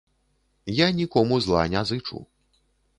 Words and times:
Я 0.77 0.87
нікому 1.01 1.39
зла 1.47 1.69
не 1.77 1.87
зычу. 1.91 2.27